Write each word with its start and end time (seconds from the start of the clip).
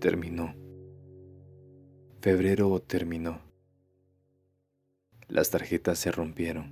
Terminó. 0.00 0.54
Febrero 2.20 2.78
terminó. 2.78 3.40
Las 5.26 5.50
tarjetas 5.50 5.98
se 5.98 6.12
rompieron. 6.12 6.70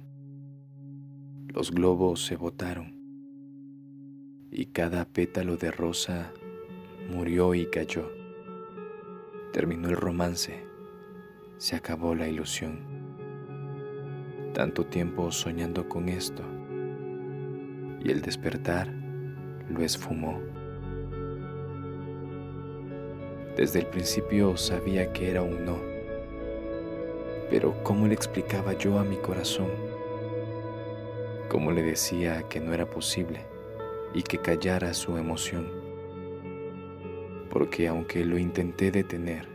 Los 1.48 1.72
globos 1.72 2.24
se 2.24 2.36
botaron. 2.36 2.94
Y 4.52 4.66
cada 4.66 5.06
pétalo 5.06 5.56
de 5.56 5.72
rosa 5.72 6.32
murió 7.10 7.56
y 7.56 7.66
cayó. 7.68 8.08
Terminó 9.52 9.88
el 9.88 9.96
romance. 9.96 10.64
Se 11.58 11.74
acabó 11.74 12.14
la 12.14 12.28
ilusión. 12.28 12.78
Tanto 14.54 14.86
tiempo 14.86 15.32
soñando 15.32 15.88
con 15.88 16.08
esto. 16.08 16.44
Y 18.04 18.08
el 18.12 18.22
despertar 18.22 18.86
lo 19.68 19.80
esfumó. 19.82 20.40
Desde 23.56 23.78
el 23.78 23.86
principio 23.86 24.54
sabía 24.58 25.14
que 25.14 25.30
era 25.30 25.40
un 25.40 25.64
no. 25.64 25.78
Pero 27.48 27.82
¿cómo 27.82 28.06
le 28.06 28.12
explicaba 28.12 28.74
yo 28.74 28.98
a 28.98 29.04
mi 29.04 29.16
corazón? 29.16 29.70
¿Cómo 31.48 31.72
le 31.72 31.82
decía 31.82 32.42
que 32.50 32.60
no 32.60 32.74
era 32.74 32.84
posible 32.84 33.46
y 34.12 34.22
que 34.22 34.36
callara 34.36 34.92
su 34.92 35.16
emoción? 35.16 35.70
Porque 37.48 37.88
aunque 37.88 38.26
lo 38.26 38.36
intenté 38.36 38.90
detener, 38.90 39.48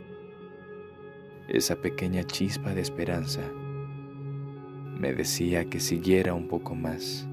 esa 1.47 1.75
pequeña 1.75 2.23
chispa 2.23 2.73
de 2.73 2.81
esperanza 2.81 3.41
me 4.97 5.13
decía 5.13 5.65
que 5.65 5.79
siguiera 5.79 6.33
un 6.33 6.47
poco 6.47 6.73
más. 6.73 7.27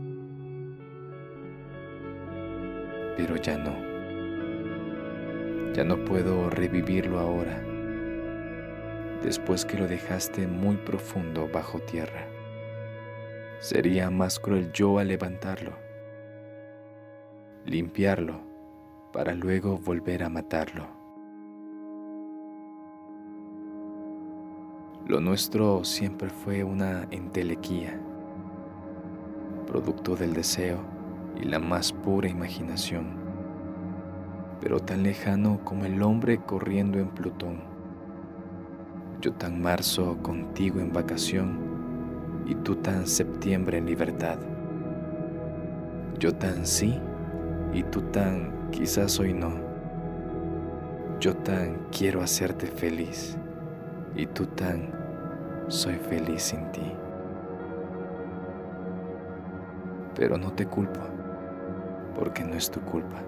Pero 3.17 3.37
ya 3.37 3.57
no. 3.57 3.98
Ya 5.79 5.85
no 5.85 6.05
puedo 6.05 6.51
revivirlo 6.51 7.21
ahora, 7.21 7.63
después 9.23 9.65
que 9.65 9.79
lo 9.79 9.87
dejaste 9.87 10.49
muy 10.49 10.75
profundo 10.75 11.49
bajo 11.49 11.79
tierra. 11.79 12.27
Sería 13.61 14.11
más 14.11 14.41
cruel 14.41 14.73
yo 14.73 14.99
al 14.99 15.07
levantarlo, 15.07 15.71
limpiarlo, 17.65 18.41
para 19.13 19.37
luego 19.37 19.79
volver 19.79 20.25
a 20.25 20.29
matarlo. 20.29 20.89
Lo 25.07 25.21
nuestro 25.21 25.85
siempre 25.85 26.29
fue 26.29 26.65
una 26.65 27.07
entelequía, 27.13 28.01
producto 29.69 30.17
del 30.17 30.35
deseo 30.35 30.81
y 31.41 31.45
la 31.45 31.61
más 31.61 31.93
pura 31.93 32.29
imaginación 32.29 33.28
pero 34.61 34.81
tan 34.81 35.03
lejano 35.03 35.61
como 35.65 35.85
el 35.85 36.03
hombre 36.03 36.39
corriendo 36.39 36.99
en 36.99 37.09
Plutón. 37.09 37.61
Yo 39.21 39.33
tan 39.33 39.61
marzo 39.61 40.19
contigo 40.23 40.81
en 40.81 40.93
vacación 40.93 41.59
y 42.47 42.55
tú 42.55 42.77
tan 42.77 43.07
septiembre 43.07 43.79
en 43.79 43.87
libertad. 43.87 44.39
Yo 46.19 46.35
tan 46.35 46.67
sí 46.67 46.99
y 47.73 47.83
tú 47.85 48.03
tan 48.03 48.71
quizás 48.71 49.19
hoy 49.21 49.33
no. 49.33 49.53
Yo 51.21 51.37
tan 51.37 51.87
quiero 51.97 52.23
hacerte 52.23 52.67
feliz 52.67 53.37
y 54.15 54.27
tú 54.27 54.47
tan 54.47 54.91
soy 55.69 55.95
feliz 55.95 56.43
sin 56.43 56.71
ti. 56.73 56.93
Pero 60.17 60.37
no 60.37 60.53
te 60.53 60.67
culpo 60.67 61.01
porque 62.17 62.43
no 62.43 62.55
es 62.55 62.71
tu 62.71 62.81
culpa 62.81 63.23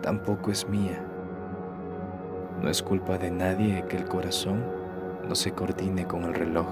tampoco 0.00 0.50
es 0.50 0.68
mía. 0.68 1.02
No 2.60 2.68
es 2.68 2.82
culpa 2.82 3.18
de 3.18 3.30
nadie 3.30 3.84
que 3.88 3.96
el 3.96 4.04
corazón 4.04 4.64
no 5.26 5.34
se 5.34 5.52
coordine 5.52 6.06
con 6.06 6.24
el 6.24 6.34
reloj 6.34 6.66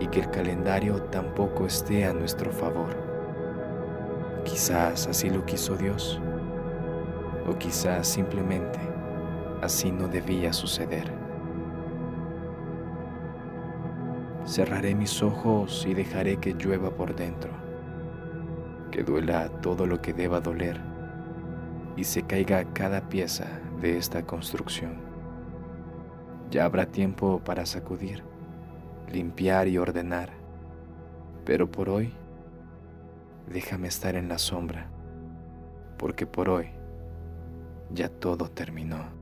y 0.00 0.06
que 0.08 0.20
el 0.20 0.30
calendario 0.30 1.02
tampoco 1.04 1.66
esté 1.66 2.04
a 2.04 2.12
nuestro 2.12 2.50
favor. 2.50 2.96
Quizás 4.44 5.06
así 5.06 5.30
lo 5.30 5.44
quiso 5.44 5.76
Dios 5.76 6.20
o 7.46 7.56
quizás 7.58 8.08
simplemente 8.08 8.78
así 9.60 9.92
no 9.92 10.08
debía 10.08 10.52
suceder. 10.52 11.12
Cerraré 14.46 14.94
mis 14.94 15.22
ojos 15.22 15.84
y 15.86 15.94
dejaré 15.94 16.38
que 16.38 16.54
llueva 16.54 16.90
por 16.90 17.14
dentro, 17.14 17.52
que 18.90 19.04
duela 19.04 19.48
todo 19.60 19.86
lo 19.86 20.00
que 20.00 20.12
deba 20.12 20.40
doler 20.40 20.89
y 21.96 22.04
se 22.04 22.22
caiga 22.22 22.64
cada 22.72 23.08
pieza 23.08 23.46
de 23.80 23.98
esta 23.98 24.24
construcción. 24.26 25.00
Ya 26.50 26.64
habrá 26.64 26.86
tiempo 26.86 27.40
para 27.44 27.66
sacudir, 27.66 28.22
limpiar 29.12 29.68
y 29.68 29.78
ordenar, 29.78 30.30
pero 31.44 31.70
por 31.70 31.88
hoy 31.88 32.12
déjame 33.46 33.88
estar 33.88 34.14
en 34.14 34.28
la 34.28 34.38
sombra, 34.38 34.90
porque 35.98 36.26
por 36.26 36.48
hoy 36.48 36.70
ya 37.92 38.08
todo 38.08 38.48
terminó. 38.48 39.19